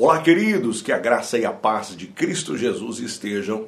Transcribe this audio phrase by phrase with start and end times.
[0.00, 3.66] Olá, queridos, que a graça e a paz de Cristo Jesus estejam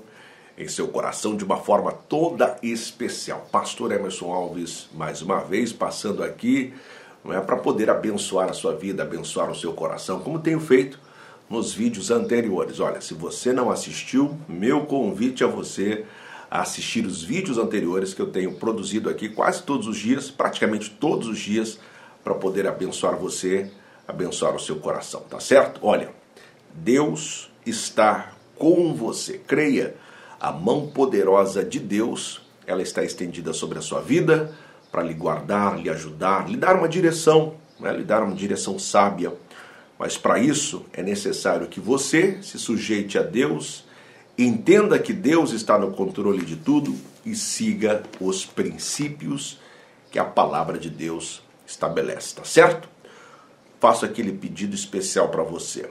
[0.57, 3.49] em seu coração de uma forma toda especial.
[3.51, 6.73] Pastor Emerson Alves, mais uma vez, passando aqui
[7.25, 11.01] não é para poder abençoar a sua vida, abençoar o seu coração, como tenho feito
[11.51, 12.79] nos vídeos anteriores.
[12.79, 16.05] Olha, se você não assistiu, meu convite a você
[16.49, 20.91] a assistir os vídeos anteriores que eu tenho produzido aqui quase todos os dias, praticamente
[20.91, 21.81] todos os dias,
[22.23, 23.69] para poder abençoar você,
[24.07, 25.81] abençoar o seu coração, tá certo?
[25.83, 26.20] Olha,
[26.75, 29.39] Deus está com você.
[29.39, 29.95] Creia,
[30.41, 34.53] a mão poderosa de Deus, ela está estendida sobre a sua vida
[34.91, 37.93] para lhe guardar, lhe ajudar, lhe dar uma direção, né?
[37.93, 39.33] lhe dar uma direção sábia.
[39.99, 43.85] Mas para isso é necessário que você se sujeite a Deus,
[44.37, 49.59] entenda que Deus está no controle de tudo e siga os princípios
[50.11, 52.89] que a palavra de Deus estabelece, tá certo?
[53.79, 55.89] Faço aquele pedido especial para você.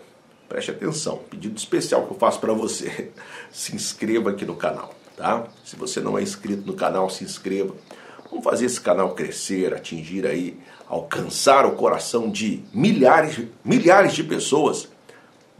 [0.49, 3.11] Preste atenção, pedido especial que eu faço para você.
[3.51, 5.47] Se inscreva aqui no canal, tá?
[5.63, 7.75] Se você não é inscrito no canal, se inscreva.
[8.29, 14.89] Vamos fazer esse canal crescer, atingir aí, alcançar o coração de milhares, milhares de pessoas.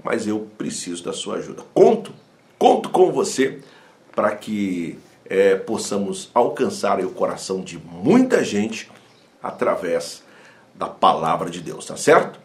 [0.03, 1.63] Mas eu preciso da sua ajuda.
[1.73, 2.11] Conto,
[2.57, 3.59] conto com você
[4.15, 8.91] para que é, possamos alcançar o coração de muita gente
[9.41, 10.23] através
[10.73, 12.39] da palavra de Deus, tá certo?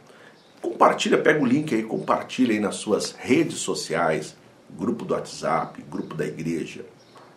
[0.65, 4.35] Compartilha, pega o link aí, compartilha aí nas suas redes sociais,
[4.71, 6.87] grupo do WhatsApp, grupo da igreja,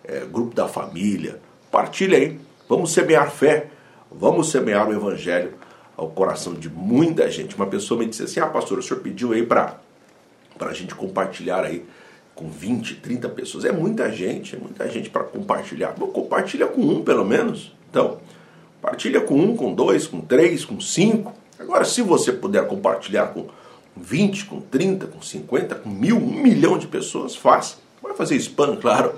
[0.02, 1.42] é, grupo da família.
[1.66, 2.39] Compartilha aí.
[2.70, 3.67] Vamos semear fé,
[4.09, 5.55] vamos semear o evangelho
[5.98, 7.53] ao coração de muita gente.
[7.53, 9.78] Uma pessoa me disse assim: Ah, pastor, o senhor pediu aí para
[10.61, 11.86] a gente compartilhar aí
[12.33, 13.66] com 20, 30 pessoas.
[13.66, 15.92] É muita gente, é muita gente para compartilhar.
[15.92, 17.75] Bom, compartilha com um pelo menos.
[17.89, 18.20] Então,
[18.81, 21.33] compartilha com um, com dois, com três, com cinco.
[21.60, 23.48] Agora, se você puder compartilhar com
[23.96, 27.78] 20, com 30, com 50, com mil, um milhão de pessoas, faça.
[28.02, 29.14] Vai fazer spam, claro,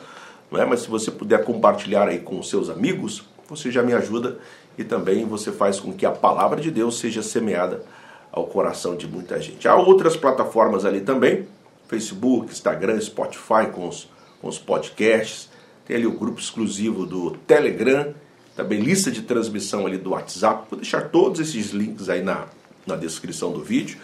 [0.51, 0.65] não é?
[0.65, 4.37] mas se você puder compartilhar aí com seus amigos, você já me ajuda
[4.77, 7.83] e também você faz com que a palavra de Deus seja semeada
[8.31, 9.67] ao coração de muita gente.
[9.67, 11.47] Há outras plataformas ali também,
[11.87, 14.07] Facebook, Instagram, Spotify com os,
[14.41, 15.49] com os podcasts,
[15.85, 18.13] tem ali o grupo exclusivo do Telegram
[18.59, 20.65] também lista de transmissão ali do WhatsApp.
[20.69, 22.45] Vou deixar todos esses links aí na,
[22.85, 23.97] na descrição do vídeo.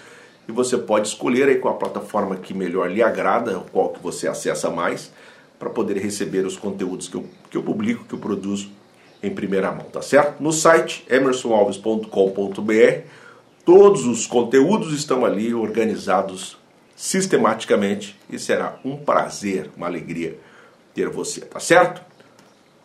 [0.47, 4.29] E você pode escolher aí qual a plataforma que melhor lhe agrada, qual que você
[4.29, 5.11] acessa mais,
[5.59, 8.69] para poder receber os conteúdos que eu, que eu publico, que eu produzo
[9.21, 10.41] em primeira mão, tá certo?
[10.41, 13.07] No site emersonalves.com.br,
[13.65, 16.57] todos os conteúdos estão ali organizados
[16.95, 20.39] sistematicamente e será um prazer, uma alegria
[20.94, 22.14] ter você, tá certo?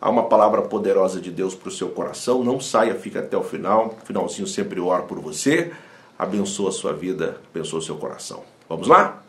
[0.01, 2.43] Há uma palavra poderosa de Deus para o seu coração.
[2.43, 3.95] Não saia, fica até o final.
[4.03, 5.71] Finalzinho sempre oro por você.
[6.17, 8.43] Abençoa a sua vida, abençoa o seu coração.
[8.67, 9.21] Vamos lá?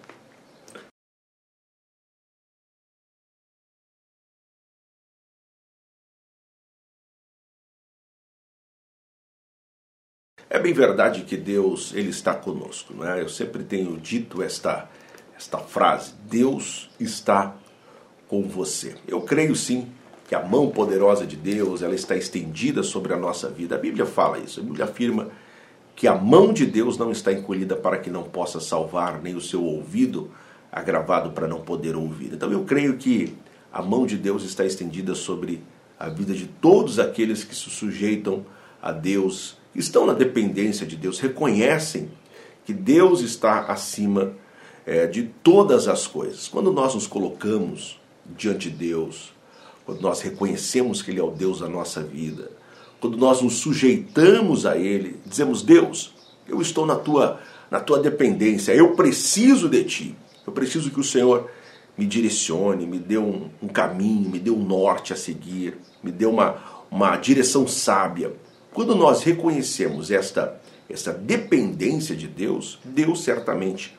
[10.48, 13.20] É bem verdade que Deus ele está conosco, não é?
[13.20, 14.88] Eu sempre tenho dito esta
[15.36, 17.54] esta frase: Deus está
[18.26, 18.96] com você.
[19.06, 19.92] Eu creio sim
[20.32, 23.74] que a mão poderosa de Deus ela está estendida sobre a nossa vida.
[23.74, 24.60] A Bíblia fala isso.
[24.60, 25.28] A Bíblia afirma
[25.94, 29.42] que a mão de Deus não está encolhida para que não possa salvar, nem o
[29.42, 30.30] seu ouvido
[30.72, 32.32] agravado para não poder ouvir.
[32.32, 33.34] Então eu creio que
[33.70, 35.62] a mão de Deus está estendida sobre
[36.00, 38.42] a vida de todos aqueles que se sujeitam
[38.80, 42.08] a Deus, estão na dependência de Deus, reconhecem
[42.64, 44.32] que Deus está acima
[44.86, 46.48] é, de todas as coisas.
[46.48, 48.00] Quando nós nos colocamos
[48.34, 49.31] diante de Deus,
[49.84, 52.50] quando nós reconhecemos que Ele é o Deus da nossa vida,
[53.00, 56.14] quando nós nos sujeitamos a Ele, dizemos: Deus,
[56.48, 60.16] eu estou na tua, na tua dependência, eu preciso de Ti,
[60.46, 61.50] eu preciso que o Senhor
[61.96, 66.26] me direcione, me dê um, um caminho, me dê um norte a seguir, me dê
[66.26, 66.56] uma,
[66.90, 68.32] uma direção sábia.
[68.72, 73.96] Quando nós reconhecemos esta, esta dependência de Deus, Deus certamente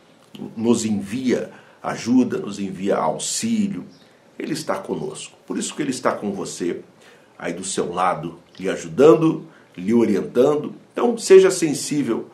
[0.57, 1.51] nos envia
[1.81, 3.85] ajuda, nos envia auxílio,
[4.37, 5.37] ele está conosco.
[5.45, 6.81] Por isso que Ele está com você,
[7.37, 9.47] aí do seu lado, lhe ajudando,
[9.77, 10.73] lhe orientando.
[10.91, 12.29] Então, seja sensível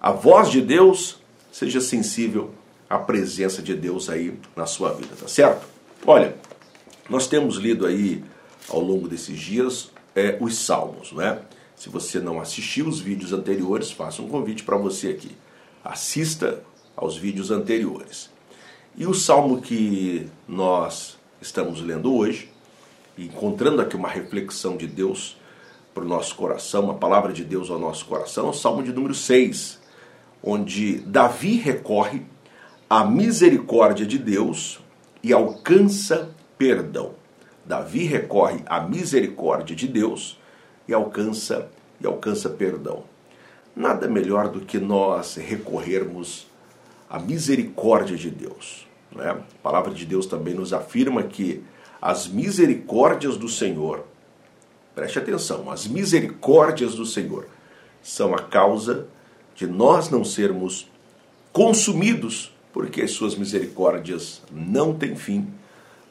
[0.00, 1.18] à voz de Deus,
[1.50, 2.50] seja sensível
[2.88, 5.66] à presença de Deus aí na sua vida, tá certo?
[6.06, 6.36] Olha,
[7.08, 8.22] nós temos lido aí
[8.68, 11.40] ao longo desses dias é, os Salmos, né?
[11.76, 15.32] Se você não assistiu os vídeos anteriores, faça um convite para você aqui.
[15.82, 16.62] Assista
[16.94, 18.30] aos vídeos anteriores.
[18.96, 22.48] E o salmo que nós estamos lendo hoje,
[23.18, 25.36] encontrando aqui uma reflexão de Deus
[25.92, 28.92] para o nosso coração, uma palavra de Deus ao nosso coração, é o Salmo de
[28.92, 29.80] número 6,
[30.42, 32.22] onde Davi recorre
[32.88, 34.80] a misericórdia de Deus
[35.22, 37.14] e alcança perdão.
[37.64, 40.38] Davi recorre à misericórdia de Deus
[40.86, 41.68] e alcança
[42.00, 43.04] e alcança perdão.
[43.74, 46.46] Nada melhor do que nós recorrermos
[47.10, 48.91] à misericórdia de Deus.
[49.14, 49.30] Né?
[49.30, 51.62] A palavra de Deus também nos afirma que
[52.00, 54.04] as misericórdias do Senhor,
[54.94, 57.46] preste atenção, as misericórdias do Senhor
[58.02, 59.06] são a causa
[59.54, 60.90] de nós não sermos
[61.52, 65.46] consumidos, porque as suas misericórdias não têm fim.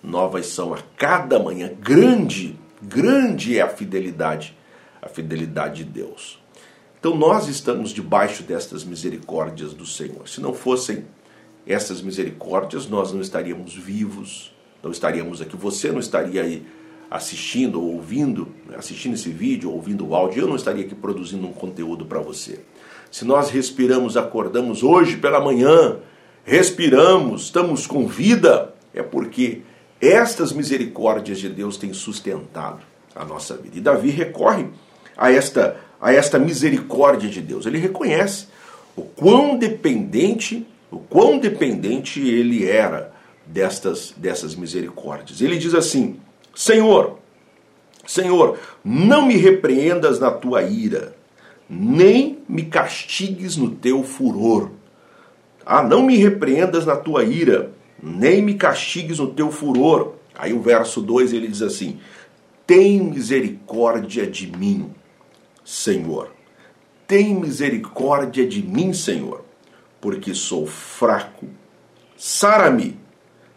[0.02, 1.72] Novas são a cada manhã.
[1.80, 4.56] Grande, grande é a fidelidade,
[5.02, 6.40] a fidelidade de Deus.
[7.00, 10.30] Então nós estamos debaixo destas misericórdias do Senhor.
[10.30, 11.04] Se não fossem
[11.66, 14.54] essas misericórdias, nós não estaríamos vivos,
[14.84, 15.56] não estaríamos aqui.
[15.56, 16.66] Você não estaria aí
[17.10, 21.46] assistindo ou ouvindo, né, assistindo esse vídeo, ouvindo o áudio, eu não estaria aqui produzindo
[21.46, 22.62] um conteúdo para você.
[23.12, 25.98] Se nós respiramos, acordamos hoje pela manhã,
[26.46, 29.62] respiramos, estamos com vida, é porque
[30.00, 32.80] estas misericórdias de Deus têm sustentado
[33.14, 33.78] a nossa vida.
[33.78, 34.68] E Davi recorre
[35.18, 37.66] a esta, a esta misericórdia de Deus.
[37.66, 38.48] Ele reconhece
[38.96, 43.14] o quão dependente, o quão dependente ele era
[43.46, 45.42] destas, dessas misericórdias.
[45.42, 46.20] Ele diz assim:
[46.54, 47.18] Senhor,
[48.06, 51.16] Senhor, não me repreendas na tua ira,
[51.70, 54.72] nem me castigues no teu furor.
[55.66, 57.72] Ah, não me repreendas na tua ira,
[58.02, 60.16] nem me castigues no teu furor.
[60.36, 62.00] Aí o verso 2 ele diz assim:
[62.68, 64.92] Tem misericórdia de mim,
[65.64, 66.32] Senhor.
[67.08, 69.46] Tem misericórdia de mim, Senhor,
[70.02, 71.48] porque sou fraco.
[72.18, 73.00] Sara-me,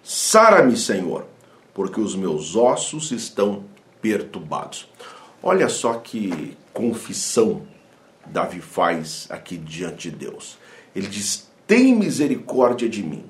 [0.03, 1.27] sara-me, Senhor,
[1.73, 3.65] porque os meus ossos estão
[4.01, 4.89] perturbados.
[5.43, 7.63] Olha só que confissão
[8.27, 10.59] Davi faz aqui diante de Deus.
[10.95, 13.25] Ele diz: Tem misericórdia de mim.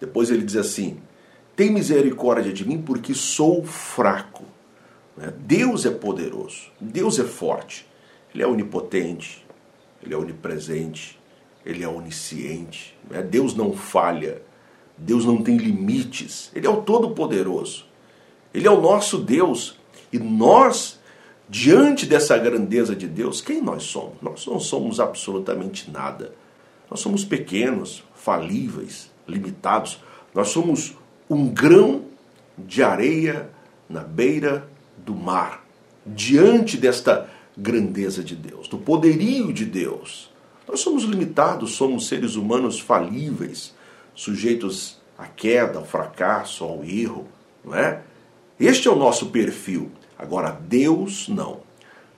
[0.00, 0.98] Depois ele diz assim:
[1.54, 4.44] Tem misericórdia de mim porque sou fraco.
[5.16, 5.32] Né?
[5.38, 7.86] Deus é poderoso, Deus é forte,
[8.34, 9.46] Ele é onipotente,
[10.02, 11.19] Ele é onipresente,
[11.64, 12.96] Ele é onisciente.
[13.08, 13.22] Né?
[13.22, 14.42] Deus não falha,
[14.96, 17.86] Deus não tem limites, Ele é o Todo-Poderoso,
[18.52, 19.78] Ele é o nosso Deus
[20.12, 21.00] e nós
[21.50, 24.14] diante dessa grandeza de Deus, quem nós somos?
[24.22, 26.32] Nós não somos absolutamente nada.
[26.88, 29.98] Nós somos pequenos, falíveis, limitados.
[30.32, 30.94] Nós somos
[31.28, 32.04] um grão
[32.56, 33.50] de areia
[33.88, 34.68] na beira
[34.98, 35.64] do mar,
[36.06, 40.29] diante desta grandeza de Deus, do poderio de Deus.
[40.70, 43.74] Nós somos limitados, somos seres humanos falíveis,
[44.14, 47.26] sujeitos à queda, ao fracasso, ao erro,
[47.64, 48.02] não é?
[48.58, 49.90] Este é o nosso perfil.
[50.16, 51.62] Agora, Deus não.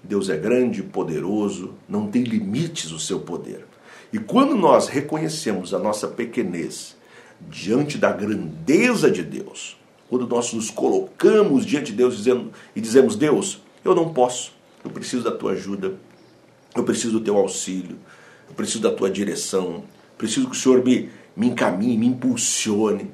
[0.04, 3.64] Deus é grande, poderoso, não tem limites o seu poder.
[4.12, 6.94] E quando nós reconhecemos a nossa pequenez
[7.40, 9.78] diante da grandeza de Deus,
[10.10, 14.52] quando nós nos colocamos diante de Deus dizendo, e dizemos: Deus, eu não posso,
[14.84, 15.94] eu preciso da tua ajuda,
[16.76, 17.96] eu preciso do teu auxílio,
[18.52, 19.82] eu preciso da tua direção,
[20.18, 23.10] preciso que o Senhor me, me encaminhe, me impulsione.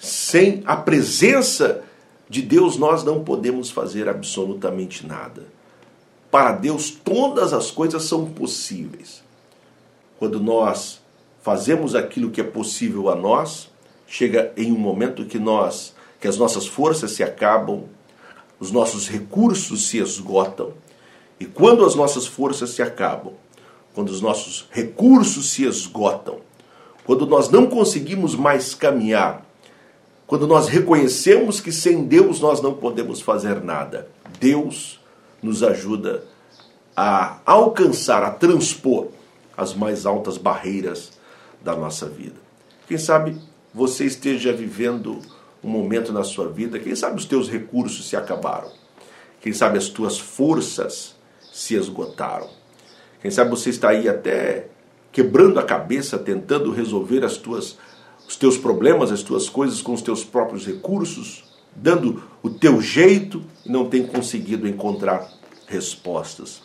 [0.00, 1.84] Sem a presença
[2.28, 5.46] de Deus nós não podemos fazer absolutamente nada.
[6.28, 9.22] Para Deus todas as coisas são possíveis.
[10.18, 11.00] Quando nós
[11.40, 13.70] fazemos aquilo que é possível a nós,
[14.08, 17.84] chega em um momento que nós que as nossas forças se acabam,
[18.58, 20.74] os nossos recursos se esgotam.
[21.38, 23.32] E quando as nossas forças se acabam,
[23.94, 26.38] quando os nossos recursos se esgotam,
[27.04, 29.44] quando nós não conseguimos mais caminhar
[30.30, 35.00] quando nós reconhecemos que sem Deus nós não podemos fazer nada, Deus
[35.42, 36.22] nos ajuda
[36.96, 39.08] a alcançar, a transpor
[39.56, 41.10] as mais altas barreiras
[41.60, 42.36] da nossa vida.
[42.86, 43.36] Quem sabe
[43.74, 45.18] você esteja vivendo
[45.64, 48.70] um momento na sua vida, quem sabe os teus recursos se acabaram,
[49.40, 51.16] quem sabe as tuas forças
[51.52, 52.48] se esgotaram,
[53.20, 54.68] quem sabe você está aí até
[55.12, 57.76] quebrando a cabeça tentando resolver as tuas
[58.30, 61.42] os teus problemas, as tuas coisas com os teus próprios recursos,
[61.74, 65.28] dando o teu jeito e não tem conseguido encontrar
[65.66, 66.62] respostas.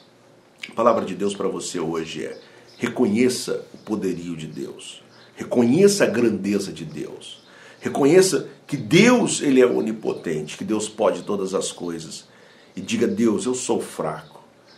[0.69, 2.39] A palavra de Deus para você hoje é:
[2.77, 5.01] reconheça o poderio de Deus,
[5.35, 7.43] reconheça a grandeza de Deus,
[7.79, 12.27] reconheça que Deus ele é onipotente, que Deus pode todas as coisas.
[12.75, 14.34] E diga: Deus, eu sou fraco,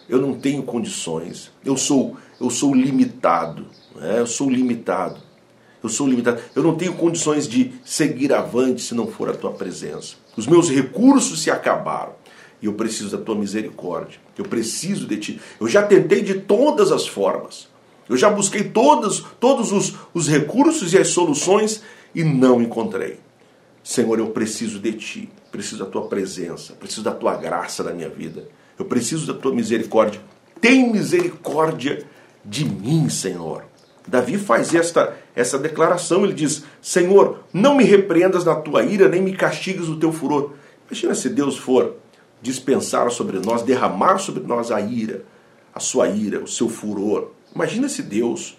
[0.09, 4.19] eu não tenho condições, eu sou eu sou limitado, né?
[4.19, 5.27] eu sou limitado.
[5.81, 6.41] Eu sou limitado.
[6.55, 10.15] Eu não tenho condições de seguir avante se não for a tua presença.
[10.35, 12.13] Os meus recursos se acabaram.
[12.61, 14.19] E eu preciso da tua misericórdia.
[14.37, 15.41] Eu preciso de ti.
[15.59, 17.67] Eu já tentei de todas as formas.
[18.09, 21.83] Eu já busquei todos, todos os, os recursos e as soluções
[22.15, 23.19] e não encontrei.
[23.83, 28.09] Senhor, eu preciso de Ti, preciso da Tua presença, preciso da Tua graça na minha
[28.09, 30.21] vida, eu preciso da Tua misericórdia.
[30.59, 32.05] Tem misericórdia
[32.43, 33.63] de mim, Senhor.
[34.07, 39.21] Davi faz esta, essa declaração, ele diz: Senhor, não me repreendas na tua ira, nem
[39.21, 40.53] me castigues no teu furor.
[40.89, 41.95] Imagina se Deus for
[42.41, 45.25] dispensar sobre nós, derramar sobre nós a ira,
[45.73, 47.31] a sua ira, o seu furor.
[47.53, 48.57] Imagina se Deus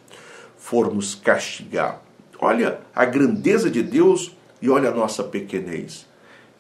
[0.59, 2.03] for nos castigar.
[2.39, 6.07] Olha a grandeza de Deus e olha a nossa pequenez.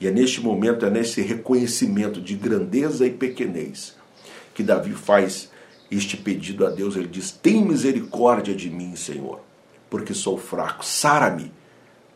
[0.01, 3.97] E é neste momento, é nesse reconhecimento de grandeza e pequenez
[4.55, 5.51] que Davi faz
[5.91, 6.97] este pedido a Deus.
[6.97, 9.41] Ele diz: Tem misericórdia de mim, Senhor,
[9.89, 10.85] porque sou fraco.
[10.85, 11.53] Sara-me.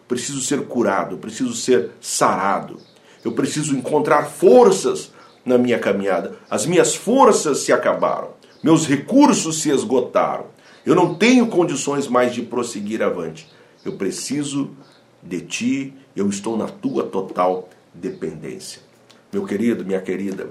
[0.06, 2.78] Preciso ser curado, preciso ser sarado.
[3.24, 5.12] Eu preciso encontrar forças
[5.44, 6.36] na minha caminhada.
[6.50, 8.30] As minhas forças se acabaram.
[8.62, 10.46] Meus recursos se esgotaram.
[10.84, 13.48] Eu não tenho condições mais de prosseguir avante.
[13.84, 14.70] Eu preciso
[15.22, 18.82] de ti, eu estou na tua total dependência.
[19.32, 20.50] Meu querido, minha querida,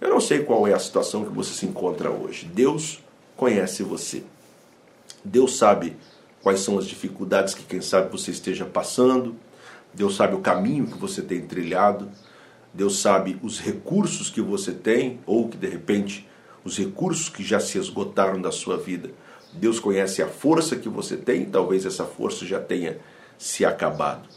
[0.00, 2.46] eu não sei qual é a situação que você se encontra hoje.
[2.46, 3.02] Deus
[3.36, 4.22] conhece você.
[5.24, 5.96] Deus sabe
[6.42, 9.34] quais são as dificuldades que, quem sabe, você esteja passando.
[9.92, 12.08] Deus sabe o caminho que você tem trilhado.
[12.72, 16.28] Deus sabe os recursos que você tem, ou que de repente
[16.64, 19.10] os recursos que já se esgotaram da sua vida.
[19.52, 22.98] Deus conhece a força que você tem, talvez essa força já tenha
[23.38, 24.28] se acabado.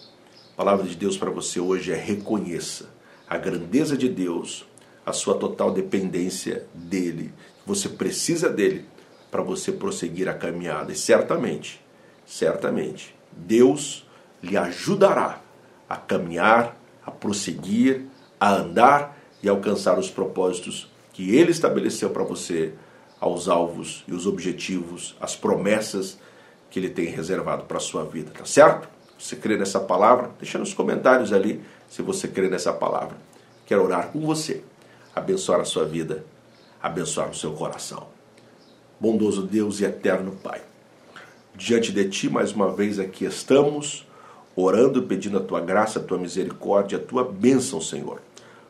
[0.53, 2.89] A palavra de Deus para você hoje é reconheça
[3.27, 4.65] a grandeza de Deus,
[5.05, 7.33] a sua total dependência dele.
[7.65, 8.85] Você precisa dele
[9.31, 10.91] para você prosseguir a caminhada.
[10.91, 11.81] E certamente,
[12.25, 14.05] certamente, Deus
[14.43, 15.41] lhe ajudará
[15.87, 18.05] a caminhar, a prosseguir,
[18.37, 22.73] a andar e alcançar os propósitos que ele estabeleceu para você,
[23.21, 26.19] aos alvos e os objetivos, as promessas
[26.69, 28.89] que ele tem reservado para a sua vida, tá certo?
[29.21, 30.31] Você crê nessa palavra?
[30.39, 33.15] Deixa nos comentários ali se você crê nessa palavra.
[33.65, 34.63] Quero orar com você,
[35.15, 36.25] abençoar a sua vida,
[36.81, 38.07] abençoar o seu coração.
[38.99, 40.61] Bondoso Deus e eterno Pai,
[41.55, 44.07] diante de Ti mais uma vez aqui estamos,
[44.55, 48.19] orando, pedindo a Tua graça, a Tua misericórdia, a Tua bênção, Senhor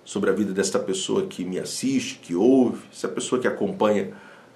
[0.03, 4.12] sobre a vida desta pessoa que me assiste, que ouve, essa pessoa que acompanha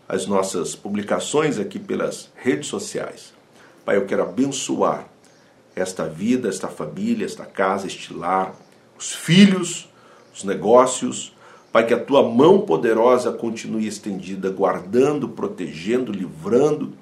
[0.07, 3.33] as nossas publicações aqui pelas redes sociais.
[3.83, 5.07] Pai, eu quero abençoar
[5.75, 8.55] esta vida, esta família, esta casa, este lar,
[8.97, 9.89] os filhos,
[10.33, 11.33] os negócios.
[11.71, 16.93] Pai, que a tua mão poderosa continue estendida, guardando, protegendo, livrando,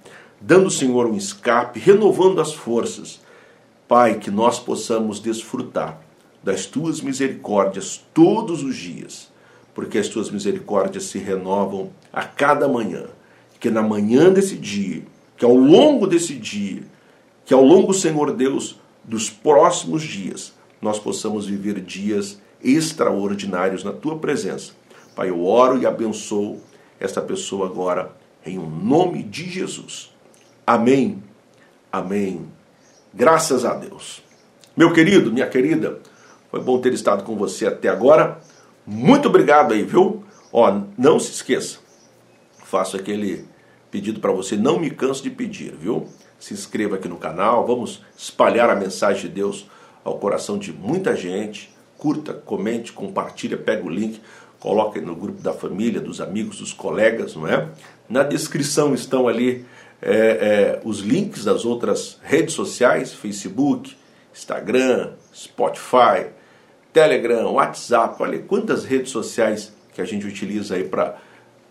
[0.42, 3.22] dando, Senhor, um escape, renovando as forças.
[3.88, 6.02] Pai, que nós possamos desfrutar
[6.42, 9.32] das tuas misericórdias todos os dias,
[9.76, 13.06] porque as tuas misericórdias se renovam a cada manhã.
[13.60, 15.04] Que na manhã desse dia,
[15.38, 16.84] que ao longo desse dia,
[17.46, 24.18] que ao longo, Senhor Deus, dos próximos dias, nós possamos viver dias extraordinários na tua
[24.18, 24.72] presença.
[25.16, 26.62] Pai, eu oro e abençoo
[27.00, 28.12] esta pessoa agora,
[28.46, 30.14] em um nome de Jesus.
[30.66, 31.22] Amém.
[31.92, 32.48] Amém.
[33.14, 34.24] Graças a Deus.
[34.76, 36.00] Meu querido, minha querida,
[36.50, 38.40] foi bom ter estado com você até agora.
[38.86, 40.24] Muito obrigado aí, viu?
[40.52, 41.80] Ó, não se esqueça.
[42.64, 43.46] Faço aquele
[43.92, 46.08] pedido para você, não me canso de pedir, viu?
[46.44, 49.66] Se inscreva aqui no canal, vamos espalhar a mensagem de Deus
[50.04, 51.74] ao coração de muita gente.
[51.98, 54.20] Curta, comente, compartilha, pega o link,
[54.60, 57.70] coloque no grupo da família, dos amigos, dos colegas, não é?
[58.10, 59.66] Na descrição estão ali
[60.02, 63.96] é, é, os links das outras redes sociais, Facebook,
[64.34, 66.28] Instagram, Spotify,
[66.92, 71.18] Telegram, WhatsApp, olha quantas redes sociais que a gente utiliza aí para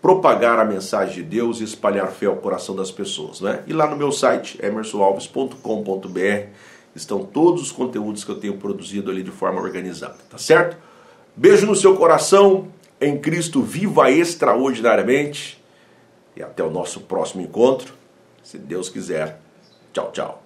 [0.03, 3.63] propagar a mensagem de Deus e espalhar fé ao coração das pessoas, né?
[3.65, 6.47] E lá no meu site, emersonalves.com.br,
[6.93, 10.75] estão todos os conteúdos que eu tenho produzido ali de forma organizada, tá certo?
[11.37, 12.67] Beijo no seu coração,
[12.99, 15.63] em Cristo viva extraordinariamente
[16.35, 17.93] e até o nosso próximo encontro,
[18.43, 19.39] se Deus quiser.
[19.93, 20.42] Tchau, tchau.